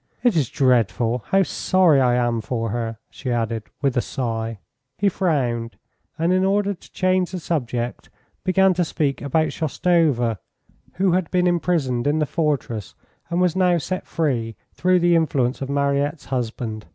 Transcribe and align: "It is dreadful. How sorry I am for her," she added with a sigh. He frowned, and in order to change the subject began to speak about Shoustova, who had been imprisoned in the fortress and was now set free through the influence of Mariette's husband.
"It 0.23 0.35
is 0.35 0.49
dreadful. 0.49 1.25
How 1.27 1.43
sorry 1.43 2.01
I 2.01 2.15
am 2.15 2.41
for 2.41 2.71
her," 2.71 2.97
she 3.11 3.29
added 3.31 3.65
with 3.83 3.95
a 3.95 4.01
sigh. 4.01 4.57
He 4.97 5.09
frowned, 5.09 5.75
and 6.17 6.33
in 6.33 6.43
order 6.43 6.73
to 6.73 6.91
change 6.91 7.29
the 7.29 7.39
subject 7.39 8.09
began 8.43 8.73
to 8.73 8.83
speak 8.83 9.21
about 9.21 9.49
Shoustova, 9.53 10.39
who 10.93 11.11
had 11.11 11.29
been 11.29 11.45
imprisoned 11.45 12.07
in 12.07 12.17
the 12.17 12.25
fortress 12.25 12.95
and 13.29 13.39
was 13.39 13.55
now 13.55 13.77
set 13.77 14.07
free 14.07 14.55
through 14.73 15.01
the 15.01 15.15
influence 15.15 15.61
of 15.61 15.69
Mariette's 15.69 16.25
husband. 16.25 16.87